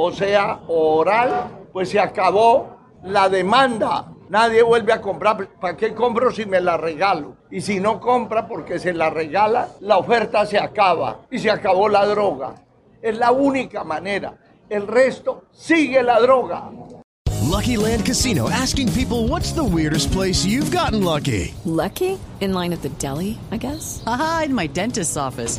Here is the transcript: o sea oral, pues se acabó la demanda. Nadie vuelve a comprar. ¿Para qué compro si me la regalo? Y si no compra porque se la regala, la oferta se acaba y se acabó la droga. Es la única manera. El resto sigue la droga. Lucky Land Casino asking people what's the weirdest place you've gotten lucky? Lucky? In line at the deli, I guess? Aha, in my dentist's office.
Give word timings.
o 0.00 0.12
sea 0.12 0.60
oral, 0.68 1.66
pues 1.72 1.90
se 1.90 1.98
acabó 1.98 2.78
la 3.02 3.28
demanda. 3.28 4.12
Nadie 4.28 4.62
vuelve 4.62 4.92
a 4.92 5.00
comprar. 5.00 5.48
¿Para 5.60 5.76
qué 5.76 5.92
compro 5.92 6.30
si 6.30 6.46
me 6.46 6.60
la 6.60 6.76
regalo? 6.76 7.36
Y 7.50 7.60
si 7.60 7.80
no 7.80 7.98
compra 7.98 8.46
porque 8.46 8.78
se 8.78 8.92
la 8.92 9.10
regala, 9.10 9.70
la 9.80 9.98
oferta 9.98 10.46
se 10.46 10.58
acaba 10.58 11.22
y 11.30 11.40
se 11.40 11.50
acabó 11.50 11.88
la 11.88 12.06
droga. 12.06 12.54
Es 13.02 13.18
la 13.18 13.32
única 13.32 13.82
manera. 13.82 14.38
El 14.68 14.86
resto 14.86 15.44
sigue 15.50 16.02
la 16.02 16.20
droga. 16.20 16.70
Lucky 17.50 17.76
Land 17.76 18.04
Casino 18.04 18.48
asking 18.50 18.92
people 18.92 19.26
what's 19.26 19.52
the 19.52 19.64
weirdest 19.64 20.12
place 20.12 20.44
you've 20.44 20.70
gotten 20.70 21.02
lucky? 21.02 21.54
Lucky? 21.64 22.18
In 22.40 22.52
line 22.52 22.72
at 22.72 22.82
the 22.82 22.90
deli, 23.00 23.38
I 23.50 23.56
guess? 23.56 24.02
Aha, 24.06 24.42
in 24.44 24.54
my 24.54 24.68
dentist's 24.68 25.16
office. 25.16 25.58